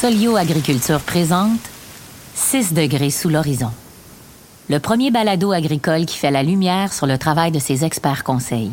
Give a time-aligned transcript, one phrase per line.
[0.00, 1.60] Solio Agriculture présente
[2.34, 3.70] 6 degrés sous l'horizon.
[4.68, 8.72] Le premier balado agricole qui fait la lumière sur le travail de ses experts conseils.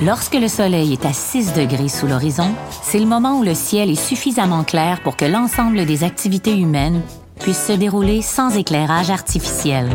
[0.00, 3.90] Lorsque le soleil est à 6 degrés sous l'horizon, c'est le moment où le ciel
[3.90, 7.02] est suffisamment clair pour que l'ensemble des activités humaines
[7.40, 9.90] puissent se dérouler sans éclairage artificiel.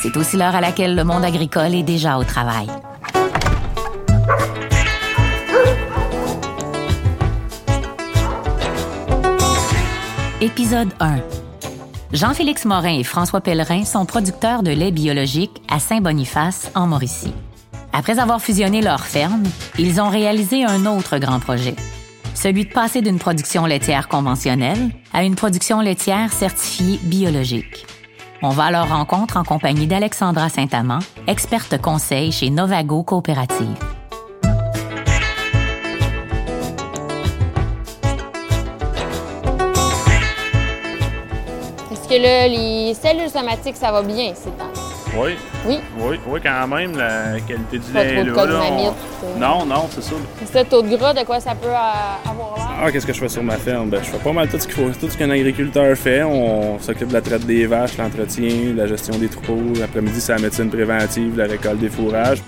[0.00, 2.68] C'est aussi l'heure à laquelle le monde agricole est déjà au travail.
[10.42, 11.18] Épisode 1.
[12.12, 17.32] Jean-Félix Morin et François Pellerin sont producteurs de lait biologique à Saint-Boniface, en Mauricie.
[17.92, 19.44] Après avoir fusionné leurs fermes,
[19.78, 21.76] ils ont réalisé un autre grand projet,
[22.34, 27.86] celui de passer d'une production laitière conventionnelle à une production laitière certifiée biologique.
[28.42, 33.91] On va à leur rencontre en compagnie d'Alexandra Saint-Amand, experte conseil chez Novago Coopérative.
[42.16, 44.70] Que là, les cellules somatiques, ça va bien ces temps
[45.16, 45.36] Oui.
[45.66, 45.78] Oui.
[45.98, 48.64] Oui, oui, quand même, la qualité du Pas lait trop de là, code là, on-
[48.64, 48.92] dynamite,
[49.24, 49.38] euh.
[49.38, 50.14] Non, non, c'est ça.
[50.52, 52.66] Ce taux de gras, de quoi ça peut euh, avoir l'air?
[52.84, 53.88] Ah, qu'est-ce que je fais sur ma ferme?
[53.90, 56.22] Ben, je fais pas mal tout ce qu'il faut, tout ce qu'un agriculteur fait.
[56.24, 59.60] On s'occupe de la traite des vaches, l'entretien, la gestion des troupeaux.
[59.78, 62.42] L'après-midi, c'est la médecine préventive, la récolte des fourrages.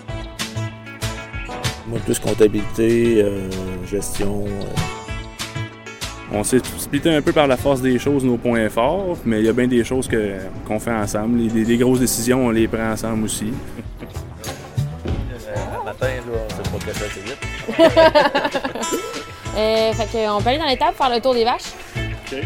[1.87, 3.49] Moi, plus comptabilité, euh,
[3.91, 4.45] gestion.
[4.47, 4.65] euh,
[6.37, 9.47] On s'est splitté un peu par la force des choses nos points forts, mais il
[9.47, 10.35] y a bien des choses que-
[10.67, 11.39] qu'on fait ensemble.
[11.39, 13.53] Les, les- les grosses décisions, on les prend ensemble aussi.
[15.47, 18.61] Le matin, là, on sait pas que ça, c'est vite.
[19.57, 21.71] Euh, fait que, on peut aller dans l'étable faire le tour des vaches.
[21.97, 22.43] OK.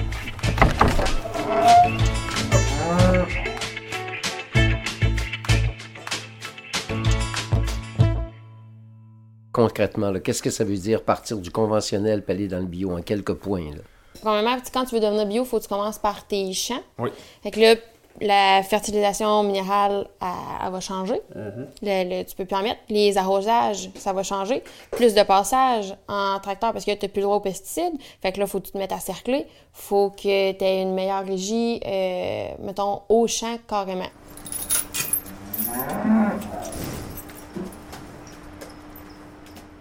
[9.62, 10.12] Concrètement?
[10.22, 13.34] Qu'est-ce que ça veut dire partir du conventionnel et aller dans le bio en quelques
[13.34, 13.70] points?
[13.70, 13.82] Là?
[14.22, 16.82] Premièrement, quand tu veux devenir bio, il faut que tu commences par tes champs.
[16.98, 17.10] Oui.
[17.42, 17.74] Fait que là,
[18.20, 20.28] la fertilisation minérale, elle,
[20.66, 21.20] elle va changer.
[21.36, 22.80] Le- le- tu peux plus en mettre.
[22.88, 24.64] Les arrosages, ça va changer.
[24.90, 27.92] Plus de passage en tracteur parce que tu n'as plus le droit aux pesticides.
[28.20, 29.46] Fait que là, il faut que tu te mettes à cercler.
[29.72, 34.10] faut que tu aies une meilleure régie, euh, mettons, au champ carrément.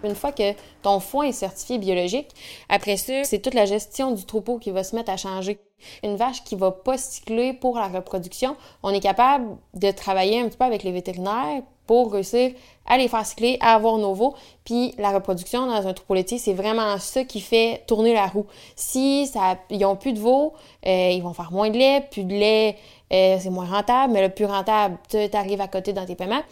[0.04, 2.28] Une fois que ton foin est certifié biologique,
[2.68, 5.58] après ça, c'est toute la gestion du troupeau qui va se mettre à changer.
[6.02, 10.48] Une vache qui va pas cycler pour la reproduction, on est capable de travailler un
[10.48, 12.52] petit peu avec les vétérinaires pour réussir
[12.86, 14.34] à les faire cycler, à avoir nos veaux.
[14.64, 18.46] Puis la reproduction dans un troupeau laitier, c'est vraiment ça qui fait tourner la roue.
[18.76, 20.52] Si ça, ils ont plus de veaux,
[20.86, 22.76] euh, ils vont faire moins de lait, plus de lait,
[23.12, 26.42] euh, c'est moins rentable, mais le plus rentable, tu arrives à côté dans tes paiements.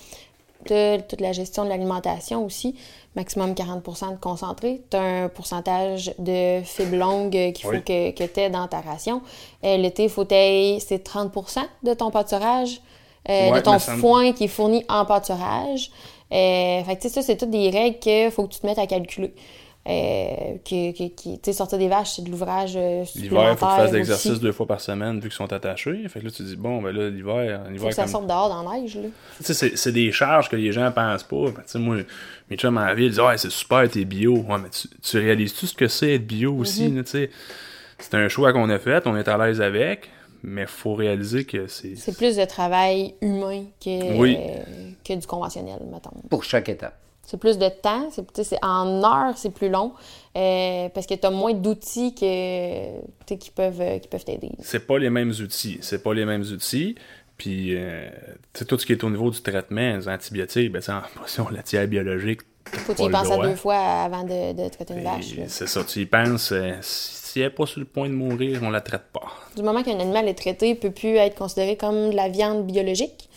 [1.08, 2.74] Toute la gestion de l'alimentation aussi,
[3.14, 4.82] maximum 40% de concentré.
[4.90, 7.82] Tu as un pourcentage de fibres longues qu'il faut Oui.
[7.82, 9.22] que, que tu aies dans ta ration.
[9.64, 12.80] Euh, L'été, il faut que c'est 30% de ton pâturage,
[13.28, 15.90] euh, Ouais, de ton foin qui est fourni en pâturage.
[16.32, 18.66] Euh, fait que, tu sais, ça, c'est toutes des règles qu'il faut que tu te
[18.66, 19.32] mettes à calculer.
[19.88, 23.56] Euh, qui, qui, qui- tu sais, sortir des vaches, c'est de l'ouvrage euh, L'hiver, il
[23.56, 26.08] faut que tu fasses de l'exercice deux fois par semaine vu qu'ils sont attachés.
[26.08, 28.26] Fait que là, tu dis, bon, ben là, l'hiver, Faut l'hiver que ça comme- sorte
[28.26, 29.08] dehors dans la neige, là.
[29.44, 31.36] Tu sais, c'est, des charges que les gens pensent pas.
[31.36, 31.98] Ben, tu sais, moi,
[32.50, 34.34] mes chums en ville disent, ouais, c'est super, t'es bio.
[34.38, 36.96] Ouais, mais tu, tu réalises-tu ce que c'est être bio aussi, Mhm.
[36.96, 37.30] là, tu sais?
[38.00, 40.10] C'est un choix qu'on a fait, on est à l'aise avec,
[40.42, 41.94] mais faut réaliser que c'est.
[41.94, 44.36] C'est plus de travail humain que, Oui.
[44.36, 44.62] euh,
[45.04, 46.10] que du conventionnel, mettons.
[46.28, 46.98] Pour chaque étape.
[47.26, 49.92] C'est plus de temps, c'est, en heures, c'est plus long,
[50.36, 54.24] euh, parce que tu as moins d'outils que, tu sais, qui peuvent, euh, qui peuvent
[54.24, 54.52] t'aider.
[54.60, 55.78] C'est pas les mêmes outils.
[55.82, 56.94] C'est pas les mêmes outils.
[57.36, 58.08] Puis, euh,
[58.66, 62.42] tout ce qui est au niveau du traitement, les antibiotiques, ben, en potion laitière biologique,
[62.64, 65.34] Faut que tu pas y penses à deux fois avant de, de traiter une vache.
[65.48, 66.52] C'est ça, tu y penses.
[66.52, 69.26] euh, si elle n'est pas sur le point de mourir, on la traite pas.
[69.56, 72.64] Du moment qu'un animal est traité, il peut plus être considéré comme de la viande
[72.66, 73.28] biologique.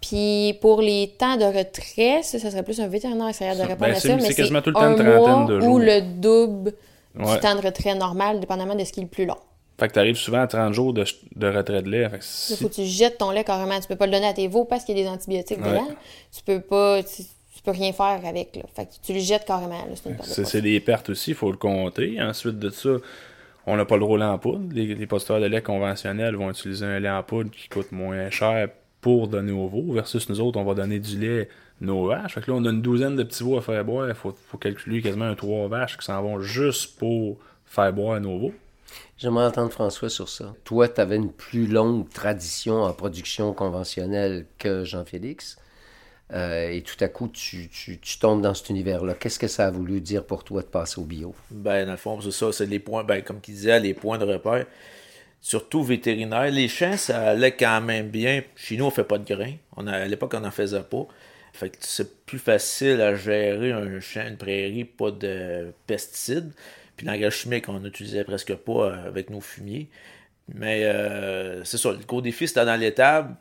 [0.00, 3.80] Puis pour les temps de retrait, ça, ça serait plus un vétérinaire extérieur de répondre
[3.80, 5.56] ben, à c'est- ça, c'est mais c'est quasiment tout le temps un une mois de
[5.58, 5.78] ou jours.
[5.78, 6.72] le double
[7.18, 7.34] Ouais.
[7.34, 9.36] du temps de retrait normal, dépendamment de ce qui est le plus long.
[9.78, 11.04] Fait que t'arrives souvent à 30 jours de,
[11.36, 12.08] de retrait de lait.
[12.08, 13.78] Fait que si- faut que tu jettes ton lait carrément.
[13.80, 15.70] Tu peux pas le donner à tes veaux parce qu'il y a des antibiotiques Ouais.
[15.70, 15.88] dedans.
[16.34, 17.02] Tu peux pas.
[17.02, 17.22] Tu,
[17.54, 18.56] tu peux rien faire avec.
[18.56, 18.62] Là.
[18.74, 19.84] Fait que tu le jettes carrément.
[20.22, 22.20] C'est de des pertes aussi, il faut le compter.
[22.22, 22.90] Ensuite de ça,
[23.66, 24.68] on n'a pas le rôle en poudre.
[24.72, 28.30] Les, les producteurs de lait conventionnels vont utiliser un lait en poudre qui coûte moins
[28.30, 28.68] cher
[29.00, 31.48] pour donner aux veaux, versus nous autres, on va donner du lait
[31.80, 32.34] nos vaches.
[32.34, 34.08] Fait que là, on a une douzaine de petits veaux à faire boire.
[34.08, 38.20] Il faut, faut calculer quasiment un trois vaches qui s'en vont juste pour faire boire
[38.20, 38.54] nos veaux.
[39.16, 40.54] J'aimerais entendre François sur ça.
[40.64, 45.58] Toi, tu avais une plus longue tradition en production conventionnelle que Jean-Félix.
[46.32, 49.14] euh, et tout à coup, tu, tu, tu tombes dans cet univers-là.
[49.14, 51.34] Qu'est-ce que ça a voulu dire pour toi de passer au bio?
[51.50, 54.18] Ben, dans le fond, c'est ça, c'est les points, ben, comme il disait, les points
[54.18, 54.66] de repère.
[55.40, 56.50] Surtout vétérinaire.
[56.50, 58.42] Les champs, ça allait quand même bien.
[58.56, 59.54] Chez nous, on fait pas de grains.
[59.76, 61.06] On à l'époque, on n'en faisait pas.
[61.52, 66.52] Fait que c'est plus facile à gérer un champ, une prairie, pas de pesticides.
[66.96, 69.88] Puis l'engrais chimique, on n'utilisait presque pas euh, avec nos fumiers.
[70.54, 73.36] Mais euh, c'est ça, le gros défi, c'était dans l'étable.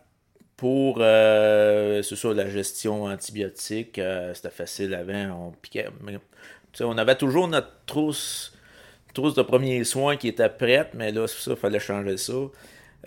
[0.57, 5.87] Pour, euh, c'est la gestion antibiotique, euh, c'était facile avant, on piquait.
[6.01, 6.19] Mais,
[6.81, 8.53] on avait toujours notre trousse,
[9.13, 12.33] trousse de premiers soins qui était prête, mais là, c'est ça, il fallait changer ça.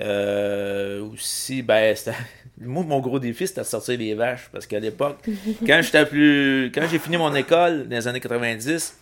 [0.00, 1.94] Euh, aussi, ben,
[2.60, 4.48] moi, mon gros défi, c'était de sortir les vaches.
[4.52, 5.18] Parce qu'à l'époque,
[5.66, 6.70] quand j'étais plus.
[6.74, 8.98] Quand j'ai fini mon école, dans les années 90,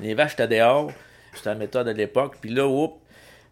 [0.00, 0.90] les vaches étaient dehors.
[1.34, 2.36] C'était la méthode de l'époque.
[2.40, 2.94] Puis là, oups,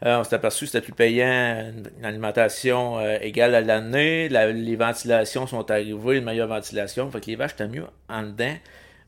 [0.04, 4.28] euh, on s'est aperçu que c'était plus payant une alimentation euh, égale à l'année.
[4.28, 7.10] La- les ventilations sont arrivées, une meilleure ventilation.
[7.10, 8.54] Fait que les vaches étaient mieux en dedans.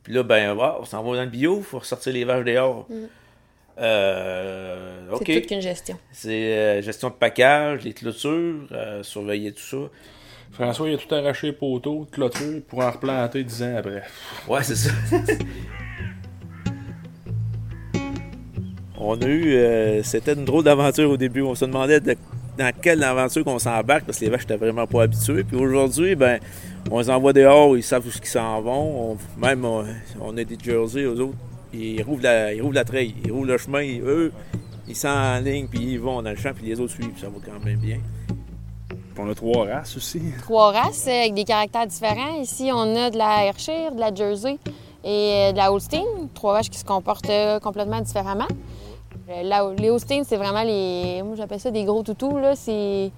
[0.05, 2.45] Puis là, ben, wow, on s'en va dans le bio, il faut ressortir les vaches
[2.45, 2.87] dehors.
[3.79, 5.97] Euh, C'est toute qu'une gestion.
[6.13, 9.77] C'est euh, gestion de package, les clôtures, euh, surveiller tout ça.
[10.53, 14.03] François, il a tout arraché de clôture, pour en replanter 10 ans après.
[14.49, 14.91] Ouais, c'est ça.
[18.99, 19.55] On a eu.
[19.55, 21.41] euh, C'était une drôle d'aventure au début.
[21.43, 22.17] On se demandait de-
[22.59, 25.45] dans quelle aventure qu'on s'embarque parce que les vaches n'étaient vraiment pas habituées.
[25.45, 26.39] Puis aujourd'hui, ben,
[26.91, 29.13] on les envoie dehors, ils savent où ils s'en vont.
[29.13, 29.87] On- même, on,
[30.21, 31.37] on a des Jersey, aux autres.
[31.73, 33.85] Ils rouvrent la, ils rouvrent la treille, ils rouvrent le chemin.
[34.01, 34.33] Eux,
[34.89, 37.19] ils sont en ligne, puis ils vont dans le champ, puis les autres suivent.
[37.21, 37.99] Ça va quand même bien.
[38.89, 40.21] Puis on a trois races aussi.
[40.43, 42.41] Trois races euh, avec des caractères différents.
[42.41, 44.59] Ici, on a de la Ayrshire, de la Jersey
[45.05, 46.05] et euh, de la Holstein.
[46.35, 48.49] Trois vaches qui se comportent euh, complètement différemment.
[49.45, 51.23] La- les Holstein, c'est vraiment les.
[51.23, 52.39] Moi, j'appelle ça des gros toutous.
[52.39, 52.55] Là.
[52.57, 53.13] C'est.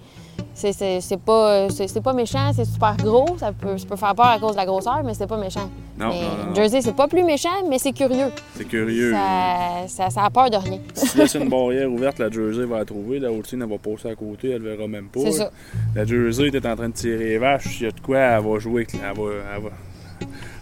[0.55, 1.67] C'est, pas,
[2.03, 3.37] pas méchant, c'est super gros.
[3.39, 5.69] Ça peut, ça peut faire peur à cause de la grosseur, mais c'est pas méchant.
[5.97, 6.55] Non, mais non, non.
[6.55, 8.31] Jersey, c'est pas plus méchant, mais c'est curieux.
[8.55, 9.11] C'est curieux.
[9.13, 10.79] Ça, ça, ça a peur de rien.
[10.95, 13.19] Si tu laisses une barrière ouverte, la Jersey va la trouver.
[13.19, 15.19] La Holstein, elle va passer à côté, elle le verra même pas.
[15.19, 15.51] C'est ça.
[15.95, 18.43] La Jersey, t'es en train de tirer les vaches, il y a de quoi, elle
[18.43, 18.87] va jouer.
[18.91, 19.69] avec- Elle va, elle va,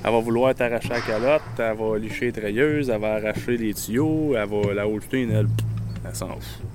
[0.04, 3.74] elle va vouloir t'arracher la calotte, elle va licher les treilleuses, elle va arracher les
[3.74, 5.48] tuyaux, elle va, la Holstein, elle,
[6.06, 6.66] elle s'en fout.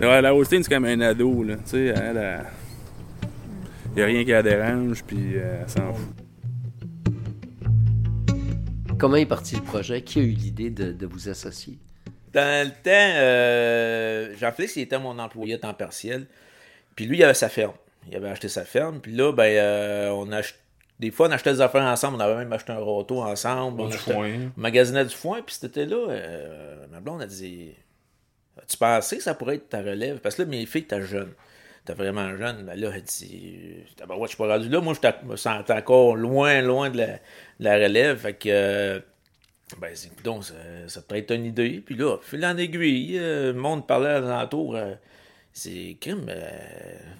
[0.00, 1.54] La, la Holstein, c'est comme un ado, là.
[1.64, 2.44] Sais, elle, elle-
[3.94, 6.25] il n'y a rien qui la dérange, puis euh, elle s'en fout.
[8.98, 10.02] Comment est parti le projet?
[10.02, 11.78] Qui a eu l'idée de, de vous associer?
[12.32, 16.26] Dans le temps, euh, Jean-Félix, il était mon employé à temps partiel.
[16.94, 17.74] Puis lui, il avait sa ferme.
[18.08, 19.00] Il avait acheté sa ferme.
[19.00, 20.54] Puis là, ben, euh, on ach-
[20.98, 22.16] des fois, on achetait des affaires ensemble.
[22.16, 23.82] On avait même acheté un roto ensemble.
[23.82, 24.30] On, Du achetait- foin.
[24.56, 25.42] on magasinait du foin.
[25.42, 27.72] Puis c'était là, euh, ma blonde a dit
[28.66, 31.32] Tu pensais que ça pourrait être ta relève Parce que là, mes filles étaient jeunes.
[31.86, 32.64] T'es vraiment jeune.
[32.64, 34.80] Ben là, elle dit ben ouais, je suis pas rendu là.
[34.80, 37.18] Moi, je me sentais encore loin, loin de la, de
[37.60, 38.18] la relève.
[38.18, 38.48] Fait que.
[38.50, 39.00] euh,
[39.80, 40.54] ben, c'est donc, ça,
[40.88, 41.82] ça peut être une idée.
[41.84, 44.76] Puis là, fil en aiguille, euh, le monde parlait à l'entour.
[44.76, 44.94] euh,
[45.52, 46.50] c'est crime, euh,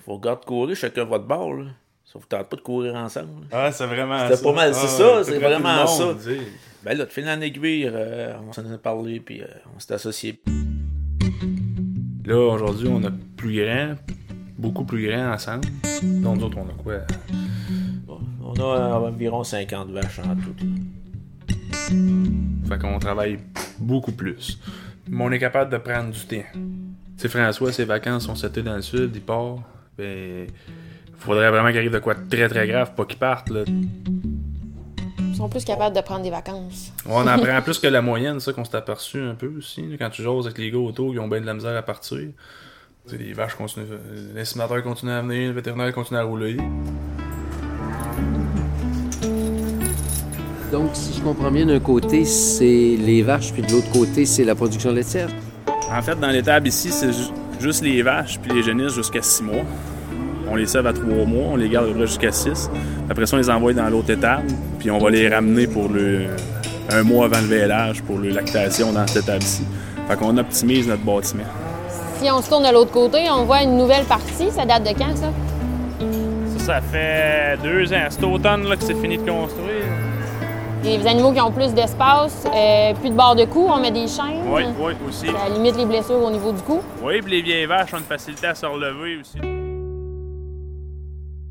[0.05, 1.55] faut regarder courir chacun votre bord.
[1.55, 1.65] Là.
[2.05, 3.47] Ça vous tente pas de courir ensemble.
[3.51, 6.15] Ah, c'est vraiment C'était pas mal, c'est ça, c'est vraiment ça.
[6.83, 9.95] Ben là, de fil en aiguille, euh, on s'en a parlé, puis euh, on s'est
[9.95, 10.41] associés.
[12.25, 13.95] Là, aujourd'hui, on a plus grand,
[14.59, 15.67] beaucoup plus grand ensemble.
[16.03, 16.99] Donc, nous autres, on a quoi?
[18.07, 20.55] Bon, on a euh, environ 50 vaches en tout.
[22.69, 23.39] Fait qu'on travaille
[23.79, 24.59] beaucoup plus.
[25.09, 26.47] Mais on est capable de prendre du temps.
[26.53, 26.61] Tu
[27.17, 29.59] sais, François, ses vacances sont setées dans le sud, il part.
[29.97, 30.47] Ben,
[31.19, 33.51] faudrait vraiment qu'il arrive de quoi de très très grave, pas qu'il parte.
[33.51, 33.65] Là.
[35.19, 36.93] Ils sont plus capables de prendre des vacances.
[37.07, 39.87] On en prend plus que la moyenne, ça qu'on s'est aperçu un peu aussi.
[39.87, 41.83] là, quand tu jases avec les gars autour, ils ont bien de la misère à
[41.83, 42.29] partir.
[43.13, 43.85] Les vaches continuent,
[44.35, 46.57] l'estimateur continue à venir, le vétérinaire continue à rouler.
[50.73, 52.65] Donc, si je comprends bien, d'un côté, c'est
[52.99, 55.29] les vaches, puis de l'autre côté, c'est la production laitière.
[55.91, 59.45] En fait, dans l'étable ici, c'est ju- juste les vaches puis les génisses jusqu'à 6
[59.45, 59.65] mois.
[60.51, 62.69] On les sève à 3 mois, on les garde jusqu'à 6.
[63.09, 64.49] Après ça, on les envoie dans l'autre étable,
[64.81, 66.27] puis on va les ramener pour le
[66.91, 69.63] un mois avant le vélage pour le lactation dans cette étable ici.
[70.09, 71.43] Fait qu'on optimise notre bâtiment.
[72.19, 74.51] Si on se tourne de l'autre côté, on voit une nouvelle partie.
[74.51, 75.33] Ça date de quand, ça?
[76.59, 78.07] Ça, ça fait deux ans.
[78.09, 79.85] C'est automne là, que c'est fini de construire.
[80.83, 84.07] Les animaux qui ont plus d'espace, euh, plus de barres de cou, on met des
[84.07, 84.43] chaînes.
[84.49, 85.27] Oui, oui, aussi.
[85.27, 86.81] Ça limite les blessures au niveau du cou.
[87.03, 89.39] Oui, puis les vieilles vaches ont une facilité à se relever aussi.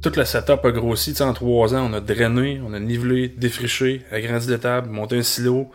[0.01, 1.15] Tout le setup a grossi.
[1.21, 5.67] En trois ans, on a drainé, on a nivelé, défriché, agrandi l'étable, monté un silo,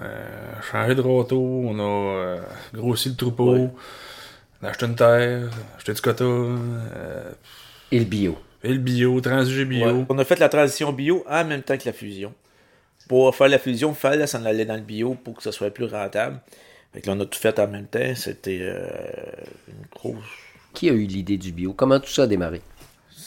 [0.00, 1.82] euh, changé de râteau, on a
[2.18, 2.40] euh,
[2.74, 3.68] grossi le troupeau, Ouais.
[4.62, 6.58] on a acheté une terre, acheté du coton.
[6.94, 7.30] euh,
[7.90, 8.36] Et le bio.
[8.64, 9.86] Et le bio, transigé bio.
[9.86, 10.04] Ouais.
[10.08, 12.34] On a fait la transition bio en même temps que la fusion.
[13.08, 15.70] Pour faire la fusion, il fallait s'en aller dans le bio pour que ça soit
[15.70, 16.40] plus rentable.
[16.92, 18.14] Fait que là, on a tout fait en même temps.
[18.14, 18.86] C'était euh,
[19.68, 20.16] une grosse.
[20.74, 21.72] Qui a eu l'idée du bio?
[21.72, 22.60] Comment tout ça a démarré?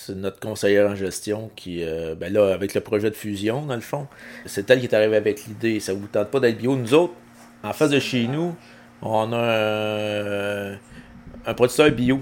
[0.03, 3.75] C'est notre conseillère en gestion qui, euh, ben là, avec le projet de fusion, dans
[3.75, 4.07] le fond,
[4.47, 5.79] c'est elle qui est arrivée avec l'idée.
[5.79, 6.75] Ça vous tente pas d'être bio?
[6.75, 7.13] Nous autres,
[7.61, 8.55] en face de chez nous,
[9.03, 10.73] on a
[11.45, 12.19] un, producteur bio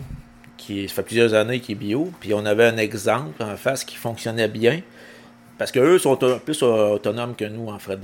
[0.58, 2.12] qui ça fait plusieurs années qui est bio.
[2.20, 4.82] Puis on avait un exemple en face qui fonctionnait bien.
[5.58, 7.98] Parce qu'eux sont plus autonomes que nous en frais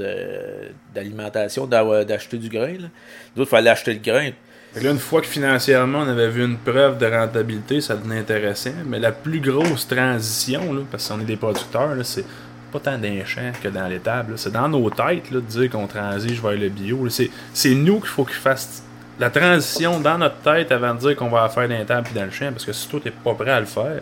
[0.94, 2.74] d'alimentation, d'a- d'acheter du grain.
[2.74, 2.88] là.
[3.36, 4.32] Nous autres, il fallait acheter le grain.
[4.75, 7.96] Fait que là, une fois que financièrement on avait vu une preuve de rentabilité, ça
[7.96, 8.74] devenait intéressant.
[8.86, 12.25] Mais la plus grosse transition, là, parce qu'on est des producteurs, c'est
[12.74, 14.34] pas tant dans les champs que dans l'étable.
[14.36, 17.08] C'est dans nos têtes là, de dire qu'on transige vers le bio.
[17.08, 17.29] C'est,
[17.74, 18.84] nous qu'il faut qu'ils fassent
[19.17, 22.25] la transition dans notre tête avant de dire qu'on va faire dans l'étable puis dans
[22.25, 22.51] le champ.
[22.51, 24.01] Parce que si toi t'es pas prêt à le faire,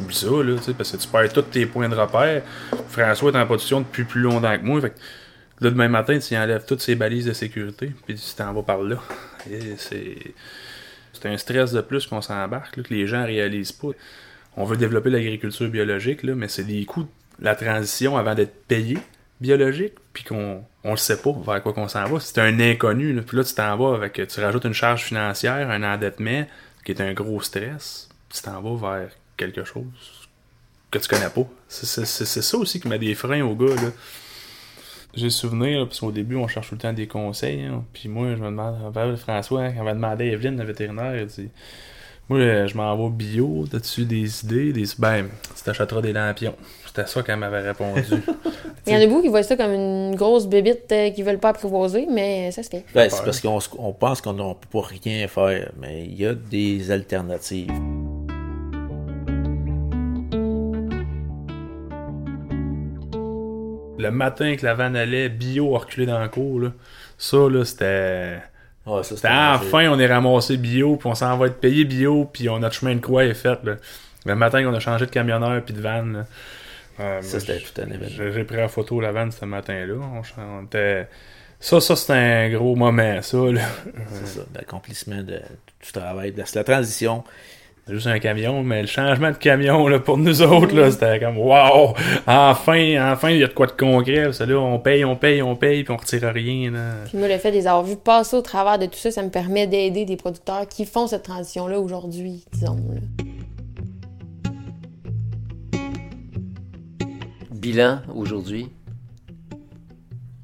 [0.00, 2.42] oublie ça, là, parce que tu perds tous tes points de repère.
[2.88, 4.80] François est en position depuis plus longtemps que moi.
[4.80, 4.96] Fait que
[5.60, 8.80] Là, demain matin, tu enlèves toutes ces balises de sécurité, puis tu t'en vas par
[8.80, 8.96] là.
[9.76, 10.16] C'est.
[11.12, 13.88] C'est un stress de plus qu'on s'embarque, là, que les gens réalisent pas.
[14.56, 17.08] On veut développer l'agriculture biologique, là, mais c'est des coûts
[17.40, 18.98] la transition avant d'être payé
[19.40, 22.18] biologique, puis qu'on on le sait pas vers quoi qu'on s'en va.
[22.20, 23.20] C'est un inconnu.
[23.22, 24.20] Puis là, tu t'en vas avec.
[24.28, 26.46] Tu rajoutes une charge financière, un endettement,
[26.84, 28.08] qui est un gros stress.
[28.28, 30.28] Tu t'en vas vers quelque chose
[30.90, 31.46] que tu connais pas.
[31.68, 33.74] C'est c'est- c'est- ça aussi qui met des freins aux gars.
[35.14, 37.62] J'ai souvenir, là, parce qu'au début, on cherche tout le temps des conseils.
[37.64, 37.82] hein.
[37.92, 41.16] Puis moi, je me demande, vers François, quand on va demander à Evelyne, la vétérinaire,
[41.16, 41.48] il dit
[42.28, 44.84] Moi, euh, je m'en vais bio, t'as-tu des idées des...
[44.98, 46.54] Ben, tu t'achèteras des lampions.
[46.86, 48.02] C'était ça qu'elle m'avait répondu.
[48.86, 51.38] Il y en a beaucoup qui voient ça comme une grosse bébite euh, qui veulent
[51.38, 52.84] pas apprivoiser, mais ça se fait.
[52.94, 53.18] Ben, peur.
[53.18, 56.24] c'est parce qu'on se- on pense qu'on ne peut pas rien faire, mais il y
[56.26, 57.70] a des alternatives.
[63.98, 66.72] Le matin que la vanne allait, bio a reculé dans le cours, là.
[67.18, 68.38] Ça, là, c'était.
[68.86, 72.24] Ouais, ça, C'était enfin, on est ramassé bio, puis on s'en va être payé bio,
[72.32, 73.74] puis on notre chemin de croix est fait, là.
[74.24, 76.26] Le matin qu'on a changé de camionneur puis de vanne, là.
[76.98, 78.32] Ouais, Ça, c'était tout un événement.
[78.34, 79.94] J'ai pris la photo de la vanne ce matin-là.
[80.38, 81.06] On, était...
[81.60, 83.60] Ça, ça, c'était un gros moment, ça, là.
[84.12, 85.40] C'est ça, l'accomplissement de,
[85.84, 86.32] du travail.
[86.32, 87.22] de- C'est la transition.
[87.88, 91.18] C'est juste un camion, mais le changement de camion, là, pour nous autres, là, c'était
[91.20, 91.94] comme, wow!
[92.26, 94.30] Enfin, enfin, il y a de quoi de concret.
[94.30, 96.80] que là, on paye, on paye, on paye, puis on retire rien, là.
[97.06, 99.22] Puis moi, le fait de les avoir vus passer au travers de tout ça, ça
[99.22, 102.76] me permet d'aider des producteurs qui font cette transition-là aujourd'hui, disons.
[102.76, 103.00] là.
[107.50, 108.68] Bilan aujourd'hui?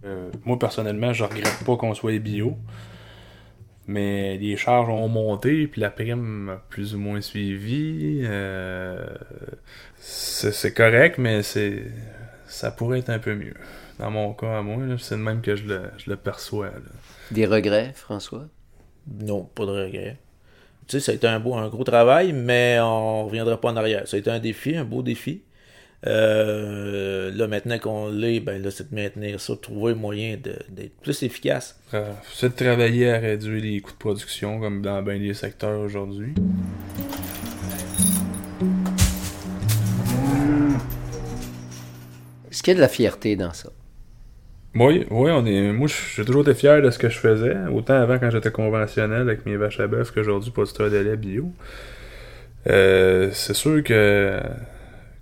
[0.07, 2.57] Euh, moi, personnellement, je regrette pas qu'on soit bio.
[3.87, 8.23] Mais les charges ont monté, puis la prime a plus ou moins suivi.
[8.25, 9.05] Euh,
[9.97, 11.85] c'est c'est correct, mais c'est
[12.47, 13.55] ça pourrait être un peu mieux.
[13.99, 16.67] Dans mon cas, à moi, là, c'est de même que je le, je le perçois.
[16.67, 16.73] là.
[17.31, 18.47] Des regrets, François?
[19.07, 20.17] Non, pas de regret.
[20.87, 23.77] Tu sais, ça a été un, beau, un gros travail, mais on reviendra pas en
[23.77, 24.07] arrière.
[24.09, 25.43] Ça a été un défi, un beau défi.
[26.07, 30.37] Euh, là, maintenant qu'on l'est, ben là, c'est de maintenir ça, de trouver un moyen
[30.37, 31.79] de- d'être plus efficace.
[31.95, 35.81] Euh, c'est de travailler à réduire les coûts de production, comme dans bien des secteurs
[35.81, 36.35] aujourd'hui.
[42.51, 43.71] Est-ce qu'il y a de la fierté dans ça?
[44.77, 45.73] Oui, oui, on est.
[45.73, 47.55] Moi, j'ai toujours été fier de ce que je faisais.
[47.73, 51.51] Autant avant quand j'étais conventionnel avec mes vaches à bœuf qu'aujourd'hui producteur de lait bio.
[52.67, 54.41] Euh, c'est sûr que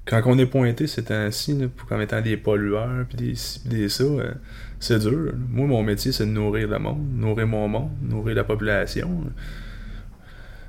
[0.06, 4.04] quand on est pointé ces temps-ci, là, comme étant des pollueurs puis des des ça,
[4.04, 4.32] euh,
[4.80, 5.32] c'est dur.
[5.49, 9.25] Moi, mon métier, c'est de nourrir le monde, nourrir mon monde, nourrir la population.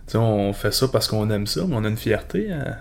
[0.05, 2.77] Tu sais, on fait ça parce qu'on aime ça, mais on a une fierté à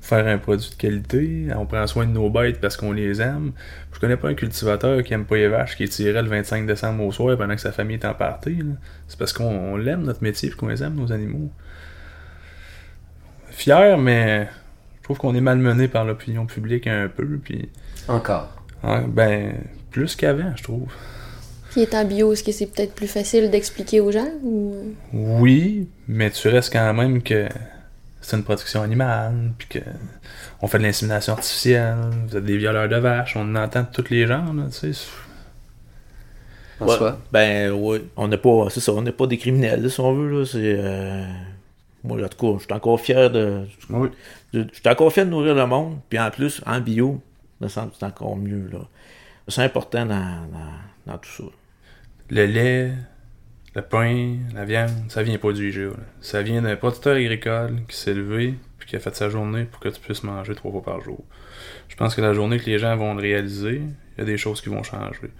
[0.00, 1.48] faire un produit de qualité.
[1.54, 3.52] On prend soin de nos bêtes parce qu'on les aime.
[3.92, 7.04] Je connais pas un cultivateur qui aime pas les vaches qui tirait le 25 décembre
[7.04, 8.58] au soir pendant que sa famille est en partie.
[9.06, 11.50] C'est parce qu'on on l'aime notre métier et qu'on les aime nos animaux.
[13.50, 14.48] Fier, mais
[15.08, 17.26] trouve qu'on est malmené par l'opinion publique un peu.
[17.42, 17.68] Puis,
[18.08, 18.48] Encore.
[18.84, 19.54] hein, ben,
[19.90, 20.86] plus qu'avant, je trouve.
[21.70, 24.74] Puis étant bio, est-ce que c'est peut-être plus facile d'expliquer aux gens ou...
[25.12, 27.48] Oui, mais tu restes quand même que
[28.20, 29.78] c'est une production animale, puis que
[30.60, 31.96] on fait de l'insémination artificielle,
[32.26, 35.06] vous êtes des violeurs de vaches, on entend de tous les genres, là, tu sais.
[36.78, 37.10] François?
[37.12, 40.00] Ouais, ben oui, on n'est pas, c'est ça, on n'est pas des criminels, là, si
[40.00, 41.24] on veut, là, c'est, euh,
[42.08, 44.08] moi, en tout cas, je suis encore fier de, Oui.
[44.52, 47.20] je je suis encore fier de nourrir le monde, puis en plus, en bio,
[47.66, 48.80] c'est encore mieux, là.
[49.48, 51.44] C'est important dans, dans, dans tout ça.
[52.30, 52.92] Le lait,
[53.74, 55.90] le pain, la viande, ça vient pas du IGA.
[56.20, 59.80] Ça vient d'un producteur agricole qui s'est levé, puis qui a fait sa journée pour
[59.80, 61.24] que tu puisses manger trois fois par jour.
[61.88, 64.36] Je pense que la journée que les gens vont le réaliser, il y a des
[64.36, 65.30] choses qui vont changer.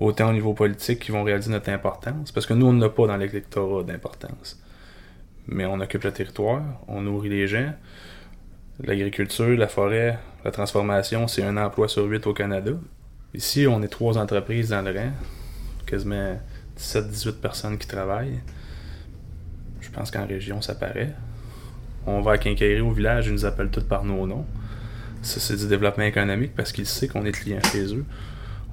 [0.00, 3.06] Autant au niveau politique qui vont réaliser notre importance, parce que nous, on n'a pas
[3.06, 4.60] dans l'électorat d'importance.
[5.46, 7.72] Mais on occupe le territoire, on nourrit les gens.
[8.82, 12.72] L'agriculture, la forêt, la transformation, c'est un emploi sur huit au Canada.
[13.34, 15.12] Ici, on est trois entreprises dans le rang,
[15.86, 16.38] quasiment
[16.78, 18.40] 17-18 personnes qui travaillent.
[19.80, 21.14] Je pense qu'en région, ça paraît.
[22.06, 24.46] On va à Quincaillerie au village, ils nous appellent tous par nos noms.
[25.22, 28.04] Ça, c'est du développement économique parce qu'ils savent qu'on est client chez eux.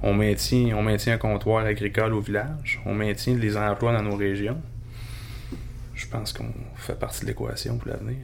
[0.02, 2.80] On maintient, on maintient un comptoir agricole au village.
[2.84, 4.60] On maintient les emplois dans nos régions.
[5.94, 8.18] Je pense qu'on fait partie de l'équation pour l'avenir.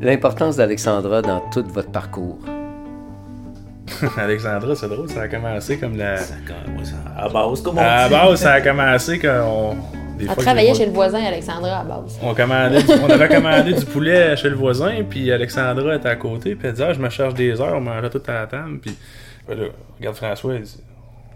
[0.00, 2.38] L'importance d'Alexandra dans tout votre parcours.
[4.16, 6.16] Alexandra, c'est drôle, ça a commencé comme la.
[6.16, 6.34] Ça,
[7.18, 9.76] à base, comme on À base, ça a commencé quand
[10.18, 10.34] on.
[10.36, 12.18] travaillait chez le voisin, Alexandra, à base.
[12.22, 16.16] On, commandait du- on avait commandé du poulet chez le voisin, puis Alexandra était à
[16.16, 18.46] côté, puis elle disait ah, Je me charge des heures, on mangeait tout à la
[18.46, 18.78] table.
[18.80, 18.96] Puis
[19.48, 19.66] ben là,
[19.98, 20.76] regarde François, il dit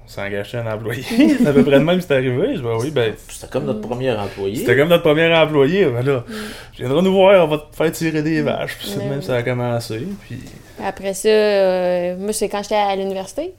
[0.05, 1.03] On s'est engagé un employé.
[1.39, 2.49] c'est à peu près de même c'est arrivé.
[2.53, 3.15] Je dis Ben oui, ben.
[3.29, 4.57] C'était comme notre premier employé.
[4.57, 5.87] C'était comme notre premier employé.
[5.87, 6.25] Ben là,
[6.73, 8.77] je viendrai nous voir, on va te faire tirer des vaches.
[8.79, 10.07] Puis c'est de même ça a commencé.
[10.27, 10.39] Puis
[10.85, 13.53] Après ça, euh, moi, c'est quand j'étais à l'université,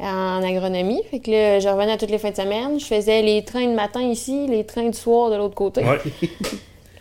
[0.00, 1.02] en agronomie.
[1.10, 2.80] Fait que là, je revenais toutes les fins de semaine.
[2.80, 5.82] Je faisais les trains de matin ici, les trains du soir de l'autre côté.
[5.84, 5.98] ouais.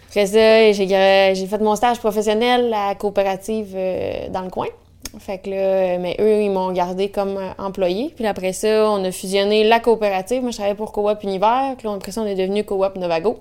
[0.10, 4.68] Après ça, j'ai j'ai fait mon stage professionnel à la coopérative euh, dans le coin.
[5.20, 8.12] Fait que là, euh, mais eux, ils m'ont gardé comme euh, employé.
[8.16, 10.42] Puis après ça, on a fusionné la coopérative.
[10.42, 11.76] Moi, je travaillais pour Coop Univers.
[11.78, 13.38] Puis là, après ça, on est devenu Coop Novago.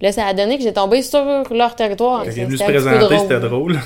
[0.00, 2.24] Là, ça a donné que j'ai tombé sur leur territoire.
[2.24, 3.74] Quand il est Ça, venu se présenter, c'était drôle.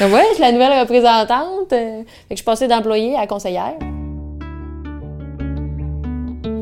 [0.00, 1.72] Donc, ouais, je suis la nouvelle représentante.
[1.72, 3.74] euh, fait que je suis passée d'employée à conseillère.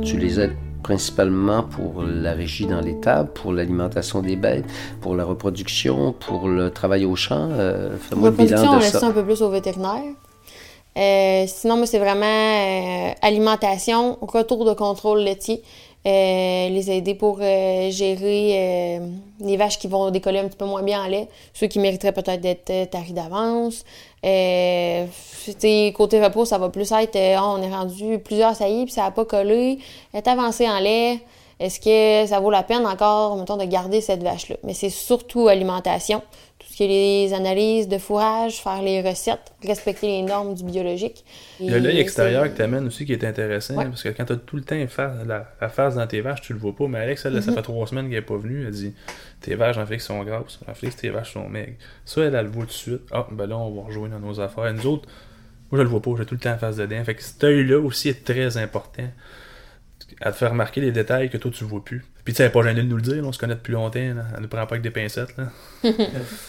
[0.05, 4.65] Tu les aides principalement pour la régie dans l'étable, pour l'alimentation des bêtes,
[5.01, 7.49] pour la reproduction, pour le travail au champ.
[7.53, 9.07] Euh, Fais-moi le Reproduction, on bilan de laisse ça ça.
[9.07, 10.15] un peu plus au vétérinaire.
[10.97, 15.63] Euh, sinon, moi, c'est vraiment euh, alimentation, retour de contrôle laitier,
[16.07, 19.01] euh, les aider pour gérer
[19.41, 22.13] les vaches qui vont décoller un petit peu moins bien en lait, ceux qui mériteraient
[22.13, 23.85] peut-être d'être taris d'avance.
[24.25, 25.07] Euh,
[25.95, 29.03] côté repos, ça va plus être, euh, Ah, on est rendu plusieurs saillies, puis ça
[29.03, 29.79] n'a pas collé,
[30.13, 31.21] est avancé en lait?
[31.59, 34.57] Est-ce que ça vaut la peine encore, mettons, de garder cette vache-là?
[34.65, 36.23] Mais c'est surtout alimentation.
[36.89, 41.25] Les analyses de fourrage, faire les recettes, respecter les normes du biologique.
[41.61, 43.85] Il y a l'œil Et extérieur que t'amènes aussi qui est intéressant, Ouais.
[43.85, 44.77] parce que quand t'as tout le temps
[45.27, 46.89] la, la face dans tes vaches, tu le vois pas.
[46.89, 47.43] Mais Alex, elle, Mm-hmm.
[47.43, 48.65] ça fait trois semaines qu'elle est pas venue.
[48.67, 48.95] Elle dit
[49.41, 50.59] Tes vaches, en fait, sont grasses.
[50.69, 51.75] En fait, tes vaches sont maigres.
[52.05, 53.01] Ça, elle, elle le voit tout de suite.
[53.13, 54.73] Ah, ben là, on va rejouer dans nos affaires.
[54.73, 55.09] Nous autres,
[55.71, 56.11] moi, je le vois pas.
[56.19, 57.05] J'ai tout le temps en face dedans.
[57.05, 59.05] Fait que cet œil-là aussi est très important.
[60.21, 62.05] À te faire remarquer les détails que toi, tu vois plus.
[62.25, 63.17] Puis, tu sais, pas gênée de nous le dire.
[63.23, 63.99] là, on se connaît depuis longtemps.
[63.99, 64.25] Là.
[64.35, 65.37] Elle ne prend pas avec des pincettes.
[65.37, 65.45] Là.
[65.85, 65.91] je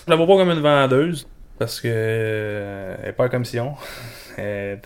[0.07, 1.27] la vois pas comme une vendeuse.
[1.59, 3.75] Parce que euh, elle est pas en commission.
[4.37, 4.81] Elle-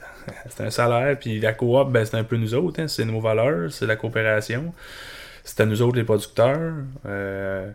[0.50, 3.20] c'est un salaire, puis la coop, ben, c'est un peu nous autres, hein, c'est nos
[3.22, 4.74] valeurs, c'est la coopération.
[5.44, 6.74] C'est à nous autres les producteurs.
[7.06, 7.70] Euh,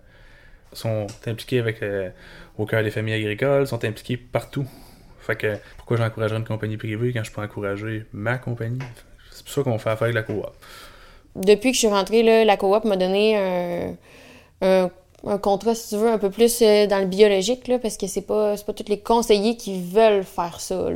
[0.72, 2.10] sont impliqués avec euh,
[2.58, 4.66] au cœur des familles agricoles, sont impliqués partout.
[5.20, 8.78] Fait que pourquoi j'encouragerais une compagnie privée quand je peux encourager ma compagnie?
[9.30, 10.46] C'est pour ça qu'on fait affaire avec la coop.
[11.36, 14.90] Depuis que je suis rentrée, là, la coop m'a donné un,
[15.24, 18.06] un, contrat, si tu veux, un peu plus euh, dans le biologique, là, parce que
[18.06, 20.88] c'est pas, pas tous les conseillers qui veulent faire ça.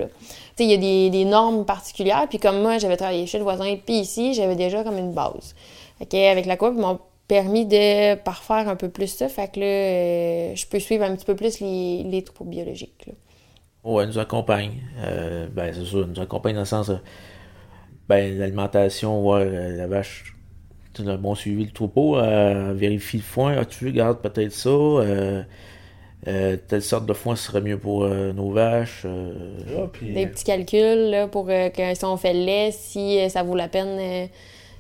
[0.59, 3.77] il y a des, des normes particulières, puis comme moi, j'avais travaillé chez le voisin,
[3.85, 5.55] puis ici, j'avais déjà comme une base.
[6.01, 9.67] Avec la coop, ils m'ont permis de parfaire un peu plus ça, fait que là,
[9.67, 13.07] euh, je peux suivre un petit peu plus les, les troupeaux biologiques.
[13.07, 13.13] là.
[13.85, 14.81] Ouais, elle nous accompagne.
[15.05, 16.91] Euh, ben, c'est sûr, elle nous accompagne dans le sens.
[18.09, 20.35] Ben, l'alimentation, voir euh, la vache.
[20.95, 23.57] Tu as un bon suivi le troupeau, euh, vérifie le foin.
[23.59, 24.71] Ah, tu regardes peut-être ça.
[24.71, 25.43] euh,
[26.29, 29.03] euh, telle sorte de foin serait mieux pour euh, nos vaches.
[29.05, 29.35] euh,
[29.77, 33.29] Ah, Des petits calculs là, pour euh, que si on fait le lait, si euh,
[33.29, 34.29] ça vaut la peine.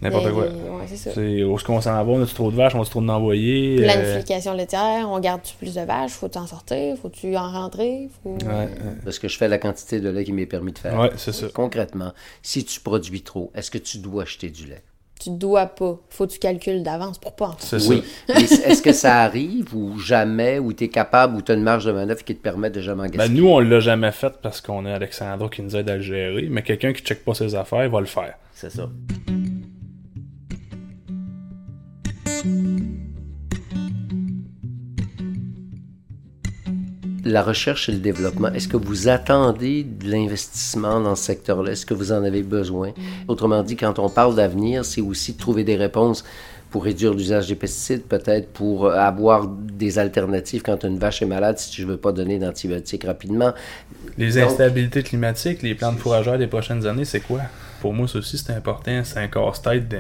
[0.03, 0.45] N'importe de- quoi.
[0.49, 1.11] de- Ouais, c'est ça.
[1.15, 3.77] C'est où est-ce qu'on s'en va, on a trop de vaches, on a trop d'envoyer.
[3.77, 6.13] Planification laitière, on garde-tu plus de vaches?
[6.13, 6.97] Faut-tu en sortir?
[7.01, 8.09] Faut-tu en rentrer?
[8.23, 8.31] Faut...
[8.35, 8.69] ouais,
[9.05, 10.99] Parce que je fais la quantité de lait qui m'est permis de faire.
[10.99, 11.47] ouais, c'est ça.
[11.55, 14.83] Concrètement, si tu produis trop, est-ce que tu dois acheter du lait?
[15.21, 15.97] Tu dois pas.
[16.11, 17.81] Faut que tu calcules d'avance pour pas en faire.
[17.81, 18.03] C'est Oui.
[18.29, 21.85] est-ce que ça arrive ou jamais, ou tu es capable, ou tu as une marge
[21.85, 23.41] de manœuvre qui te permet de jamais en Ben, gaspiller?
[23.41, 26.49] nous, on l'a jamais fait parce qu'on a Alexandra qui nous aide à le gérer,
[26.51, 28.35] mais quelqu'un qui check pas ses affaires va le faire.
[28.55, 28.89] c'est ça.
[37.25, 41.73] La recherche et le développement, est-ce que vous attendez de l'investissement dans ce secteur-là?
[41.73, 42.93] Est-ce que vous en avez besoin?
[43.29, 46.25] Autrement dit, quand on parle d'avenir, c'est aussi de trouver des réponses
[46.71, 51.57] pour réduire l'usage des pesticides, peut-être pour avoir des alternatives quand une vache est malade,
[51.57, 53.53] si je ne veux pas donner d'antibiotiques rapidement.
[54.19, 57.43] Les instabilités climatiques, les plans de fourrageurs des prochaines années, c'est quoi?
[57.81, 59.03] Pour moi, ça aussi, c'est important.
[59.05, 59.95] C'est un casse-tête.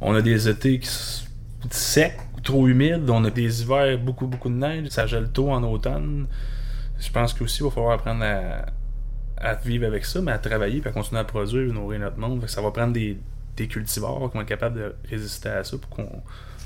[0.00, 1.24] On a des étés qui sont
[1.70, 3.08] secs, trop humides.
[3.08, 4.88] On a des hivers, beaucoup, beaucoup de neige.
[4.88, 6.26] Ça gèle tôt en automne.
[6.98, 10.88] Je pense qu'aussi, il va falloir apprendre à, vivre avec ça, mais à travailler, et
[10.88, 12.46] à continuer à produire, nourrir notre monde.
[12.46, 13.18] Ça va prendre des,
[13.56, 16.08] des cultivars qui vont être capables de résister à ça pour qu'on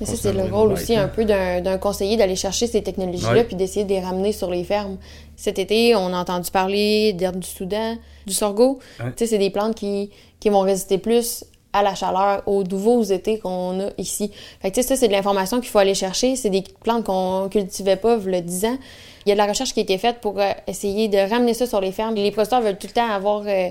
[0.00, 3.54] mais ça, c'est le rôle aussi un peu d'un conseiller d'aller chercher ces technologies-là puis
[3.54, 4.96] d'essayer de les ramener sur les fermes.
[5.36, 8.80] Cet été, on a entendu parler d'herbe du Soudan, du sorgho.
[8.98, 10.10] Tu sais, c'est des plantes qui,
[10.40, 14.30] qui vont résister plus à la chaleur, aux nouveaux étés qu'on a ici.
[14.62, 16.36] Fait que, tu sais, ça, c'est de l'information qu'il faut aller chercher.
[16.36, 18.78] C'est des plantes qu'on cultivait pas le 10 ans.
[19.26, 21.52] Il y a de la recherche qui a été faite pour euh, essayer de ramener
[21.52, 22.14] ça sur les fermes.
[22.14, 23.70] Les producteurs veulent tout le temps avoir euh,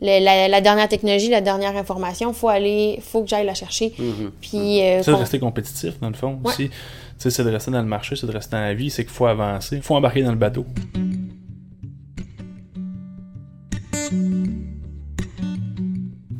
[0.00, 3.92] la, dernière technologie, la dernière information, faut aller, faut que j'aille la chercher.
[3.98, 4.32] Mhm.
[4.40, 6.70] Puis euh, c'est de rester compétitif dans le fond aussi.
[7.18, 9.26] c'est de rester dans le marché, c'est de rester dans la vie, c'est qu'il faut
[9.26, 10.66] avancer, il faut embarquer dans le bateau.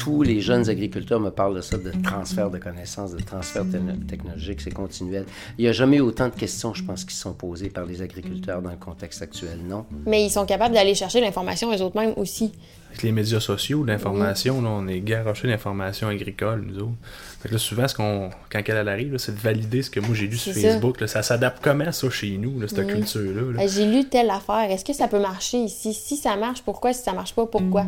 [0.04, 3.64] Tous les jeunes agriculteurs me parlent de ça, de transfert de connaissances, de transfert
[4.06, 5.24] technologique, c'est continuel.
[5.56, 8.02] Il n'y a jamais eu autant de questions, je pense, qui sont posées par les
[8.02, 9.86] agriculteurs dans le contexte actuel, non?
[10.04, 12.52] Mais ils sont capables d'aller chercher l'information eux autres mêmes aussi.
[12.90, 16.92] Avec les médias sociaux, l'information, on est garoché d'informations agricoles, nous autres.
[17.40, 20.14] Fait que là, souvent, ce qu'on, quand elle arrive, c'est de valider ce que moi
[20.14, 21.02] j'ai lu sur Facebook.
[21.06, 23.66] Ça, s'adapte comment ça chez nous, cette culture-là?
[23.66, 24.70] J'ai lu telle affaire.
[24.70, 25.94] Est-ce que ça peut marcher ici?
[25.94, 26.92] Si ça marche, pourquoi?
[26.92, 27.86] Si ça marche pas, pourquoi?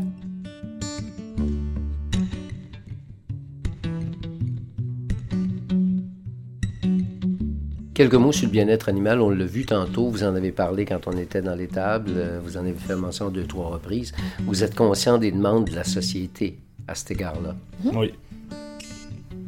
[7.97, 9.23] Quelques mots sur le bien-être animal.
[9.23, 12.41] On l'a vu tantôt, vous en avez parlé quand on était dans les tables, euh,
[12.45, 14.13] vous en avez fait mention deux, trois reprises.
[14.41, 17.57] Vous êtes conscient des demandes de la société à cet égard-là.
[17.83, 17.97] Mhm.
[17.97, 18.13] Oui.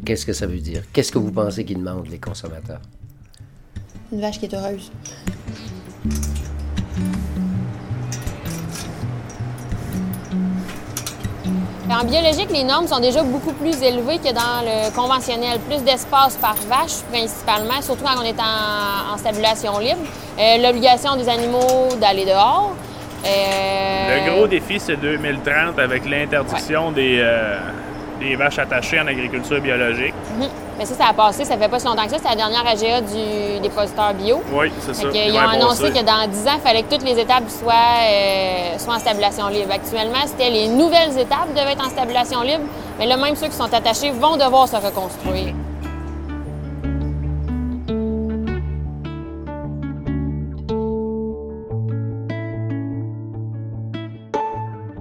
[0.07, 0.83] Qu'est-ce que ça veut dire?
[0.95, 2.81] Qu'est-ce que vous pensez qu'ils demandent, les consommateurs?
[4.11, 4.91] Une vache qui est heureuse.
[11.91, 15.59] En biologique, les normes sont déjà beaucoup plus élevées que dans le conventionnel.
[15.67, 20.01] Plus d'espace par vache, principalement, surtout quand on est en, stabulation libre.
[20.39, 22.75] Euh, l'obligation des animaux d'aller dehors.
[23.25, 27.59] Euh, le gros défi, c'est 2030 avec l'interdiction des, euh,
[28.21, 30.15] des, vaches attachées en agriculture biologique.
[30.79, 32.19] Mais ça, ça a passé, ça fait pas si longtemps que ça.
[32.23, 34.41] C'est la dernière AGA du, des producteurs bio.
[34.53, 35.09] Oui, c'est ça.
[35.13, 38.79] Ils ont annoncé que dans 10 ans, il fallait que toutes les étapes soient, euh,
[38.79, 39.73] soient en stabulation libre.
[39.73, 42.65] Actuellement, c'était les nouvelles étapes devaient être en stabulation libre,
[42.99, 45.55] mais là, même ceux qui sont attachés vont devoir se reconstruire.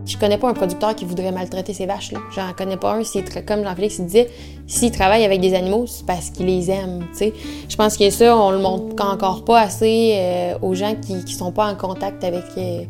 [0.08, 2.14] Je connais pas un producteur qui voudrait maltraiter ses vaches.
[2.14, 2.20] Là.
[2.34, 3.04] J'en connais pas un.
[3.46, 4.30] comme Jean-Félix disait,
[4.66, 7.06] s'il travaille avec des animaux, c'est parce qu'il les aime.
[7.20, 11.34] Je pense que ça, on le montre encore pas assez euh, aux gens qui, qui
[11.34, 12.84] sont pas en contact avec, euh,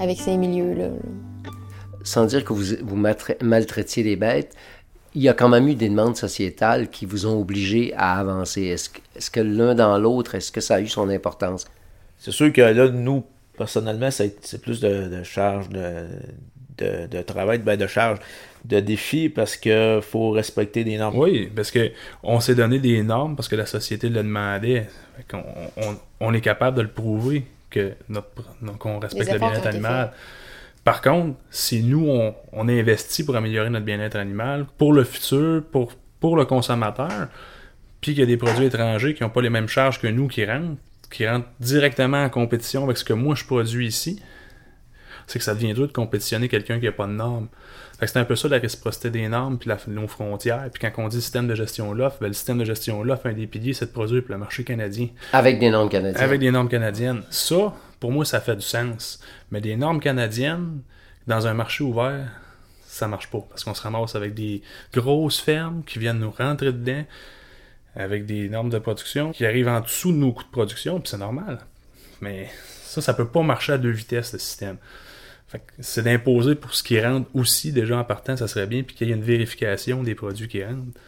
[0.00, 0.88] avec ces milieux-là.
[2.02, 4.54] Sans dire que vous, vous maltraitiez les bêtes,
[5.14, 8.62] il y a quand même eu des demandes sociétales qui vous ont obligé à avancer.
[8.62, 11.66] Est-ce que, est que l'un dans l'autre, est-ce que ça a eu son importance?
[12.18, 13.22] C'est sûr que là, nous,
[13.56, 16.06] personnellement, c'est plus de, de charge de,
[16.78, 18.18] de, travail, ben de charge,
[18.64, 21.18] de défi parce que faut respecter des normes.
[21.18, 24.88] Oui, parce que on s'est donné des normes parce que la société le demandait.
[25.32, 28.28] On, on, est capable de le prouver que notre
[28.78, 30.12] qu'on respecte le bien-être animal.
[30.82, 35.62] Par contre, si nous on, on investit pour améliorer notre bien-être animal pour le futur,
[35.70, 37.28] pour pour le consommateur,
[38.00, 40.26] puis qu'il y a des produits étrangers qui n'ont pas les mêmes charges que nous
[40.26, 44.20] qui rentrent, qui rentrent directement en compétition avec ce que moi je produis ici,
[45.26, 47.48] c'est que ça devient dur de compétitionner quelqu'un qui n'a pas de normes.
[48.00, 50.68] c'est un peu ça la réciprocité des normes puis la, nos frontières.
[50.72, 53.32] Puis quand on dit système de gestion l'offre, ben, le système de gestion l'offre, un
[53.32, 55.08] des piliers, c'est de produire pour le marché canadien.
[55.32, 56.22] Avec des normes canadiennes.
[56.22, 57.22] Avec des normes canadiennes.
[57.30, 59.20] Ça, pour moi, ça fait du sens.
[59.50, 60.80] Mais des normes canadiennes,
[61.26, 62.28] dans un marché ouvert,
[62.86, 63.44] ça marche pas.
[63.48, 67.04] Parce qu'on se ramasse avec des grosses fermes qui viennent nous rentrer dedans
[67.96, 71.08] avec des normes de production qui arrivent en dessous de nos coûts de production, puis
[71.08, 71.60] c'est normal.
[72.20, 72.50] Mais
[72.82, 74.76] ça, ça peut pas marcher à deux vitesses, le système
[75.80, 79.08] c'est d'imposer pour ce qui rentre aussi, déjà en partant, ça serait bien, puis qu'il
[79.08, 80.98] y ait une vérification des produits qui rentrent.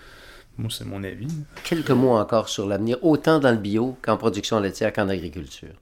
[0.59, 1.29] Moi, c'est mon avis.
[1.65, 5.75] Quelques mots encore sur l'avenir, autant dans le bio qu'en production laitière qu'en agriculture.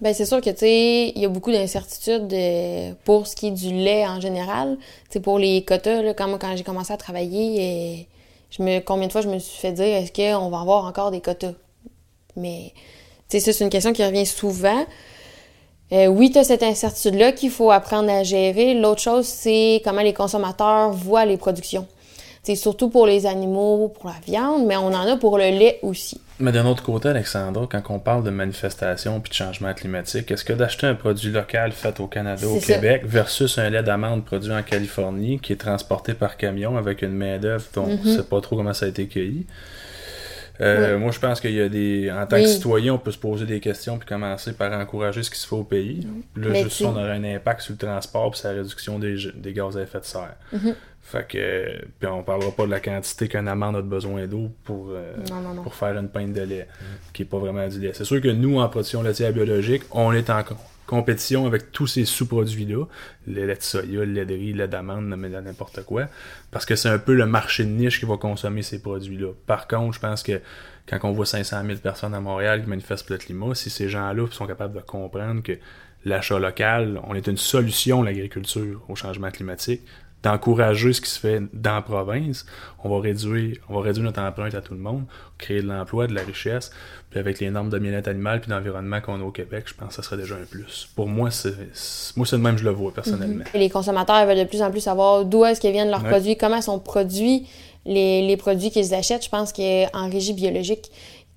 [0.00, 3.46] Bien, c'est sûr que, tu sais, il y a beaucoup d'incertitudes euh, pour ce qui
[3.46, 4.76] est du lait en général.
[5.10, 8.08] Tu pour les quotas, là, quand, moi, quand j'ai commencé à travailler, et
[8.50, 11.12] je me, combien de fois je me suis fait dire, est-ce qu'on va avoir encore
[11.12, 11.54] des quotas?
[12.36, 12.72] Mais,
[13.28, 14.84] tu sais, ça, c'est une question qui revient souvent.
[15.92, 18.74] Euh, oui, tu as cette incertitude-là qu'il faut apprendre à gérer.
[18.74, 21.86] L'autre chose, c'est comment les consommateurs voient les productions.
[22.42, 25.78] C'est surtout pour les animaux, pour la viande, mais on en a pour le lait
[25.82, 26.20] aussi.
[26.40, 30.44] Mais d'un autre côté, Alexandra, quand on parle de manifestation puis de changement climatique, est-ce
[30.44, 32.74] que d'acheter un produit local fait au Canada, au ça.
[32.74, 37.12] Québec, versus un lait d'amande produit en Californie qui est transporté par camion avec une
[37.12, 39.46] main-d'œuvre dont on ne sait pas trop comment ça a été cueilli?
[40.60, 42.10] Euh, Moi, je pense qu'il y a des.
[42.12, 45.30] En tant que citoyen, on peut se poser des questions puis commencer par encourager ce
[45.30, 46.06] qui se fait au pays.
[46.36, 48.98] Là, Mais juste tu- ça, on aurait un impact sur le transport puis sa réduction
[48.98, 50.34] des, des gaz à effet de serre.
[50.54, 50.74] Mm-hmm.
[51.02, 51.84] Fait que.
[51.98, 55.14] Puis on parlera pas de la quantité qu'un amande a de besoin d'eau pour, euh,
[55.30, 55.62] Non, non, non.
[55.62, 56.68] pour faire une pinte de lait,
[57.12, 57.90] qui est pas vraiment du lait.
[57.94, 60.54] C'est sûr que nous, en production laitière biologique, on est en co-
[60.86, 62.86] compétition avec tous ces sous-produits-là,
[63.26, 66.08] le lait de soya, le lait de riz, le lait d'amande, n'importe quoi,
[66.50, 69.32] parce que c'est un peu le marché de niche qui va consommer ces produits-là.
[69.46, 70.40] Par contre, je pense que
[70.86, 73.88] quand on voit 500 000 personnes à Montréal qui manifestent pour le climat, si ces
[73.88, 75.52] gens-là sont capables de comprendre que
[76.04, 79.82] l'achat local, on est une solution, l'agriculture, au changement climatique,
[80.22, 82.46] d'encourager ce qui se fait dans la province,
[82.84, 85.04] on va réduire, on va réduire notre empreinte à tout le monde,
[85.38, 86.70] créer de l'emploi, de la richesse,
[87.10, 89.88] puis avec les normes de bien-être animal puis d'environnement qu'on a au Québec, je pense
[89.88, 90.88] que ça serait déjà un plus.
[90.94, 91.54] Pour moi, c'est
[92.16, 93.44] moi c'est de même je le vois personnellement.
[93.52, 96.10] Et les consommateurs veulent de plus en plus savoir d'où est-ce que viennent leurs Ouais.
[96.10, 97.46] produits, comment sont produits
[97.84, 99.24] les, les produits qu'ils achètent.
[99.24, 100.90] Je pense qu'en régie biologique,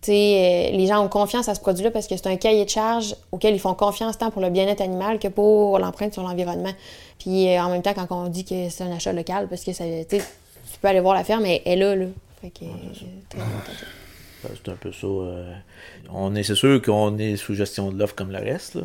[0.10, 3.15] euh, les gens ont confiance à ce produit-là parce que c'est un cahier de charge
[3.31, 6.73] auquel ils font confiance tant pour le bien-être animal que pour l'empreinte sur l'environnement.
[7.19, 9.73] Puis euh, en même temps, quand on dit que c'est un achat local, parce que
[9.73, 10.19] ça, tu
[10.81, 12.05] peux aller voir la ferme, elle est là, là.
[12.41, 13.39] Fait que, euh,
[14.41, 15.08] C'est un peu ça.
[15.08, 15.53] euh,
[16.12, 18.84] on est, c'est sûr qu'on est sous gestion de l'offre comme le reste, là,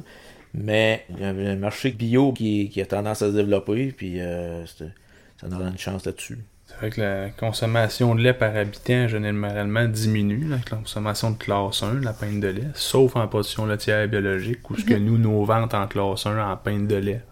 [0.55, 4.20] mais il y a un marché bio qui, qui a tendance à se développer, puis
[4.20, 4.85] euh, ça
[5.49, 6.38] nous donne une chance là-dessus.
[6.81, 12.14] Que la consommation de lait par habitant généralement diminue, la consommation de classe 1, la
[12.14, 15.87] pinte de lait, sauf en production laitière biologique, où ce que nous, nos ventes en
[15.87, 17.23] classe 1 en pinte de lait,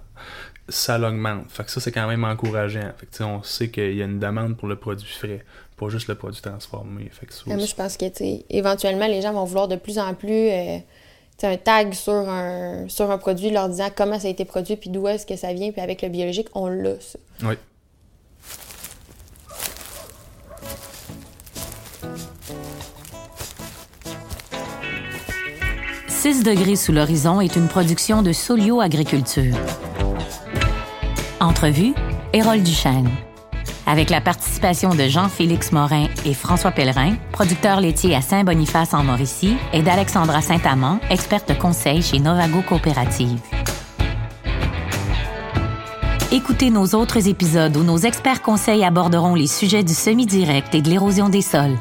[0.69, 1.47] ça l'augmente.
[1.49, 2.93] Fait que ça, c'est quand même encourageant.
[2.99, 5.45] Fait que, on sait qu'il y a une demande pour le produit frais,
[5.77, 7.09] pas juste le produit transformé.
[7.11, 8.05] Fait que ça Ah, moi, je pense que,
[8.51, 10.79] éventuellement, les gens vont vouloir de plus en plus euh,
[11.43, 14.91] un tag sur un, sur un produit leur disant comment ça a été produit puis
[14.91, 15.71] d'où est-ce que ça vient.
[15.71, 17.19] Puis avec le biologique, on l'a, ça.
[17.45, 17.55] Oui.
[26.21, 29.55] 6 degrés sous l'horizon est une production de Solio Agriculture.
[31.39, 31.95] Entrevue,
[32.33, 33.09] Hérole Duchesne.
[33.87, 39.55] Avec la participation de Jean-Félix Morin et François Pellerin, producteur laitier à Saint-Boniface en Mauricie,
[39.73, 43.39] et d'Alexandra Saint-Amand, experte conseil chez Novago Coopérative.
[46.33, 50.91] Écoutez nos autres épisodes où nos experts conseils aborderont les sujets du semi-direct et de
[50.91, 51.79] l'érosion des sols.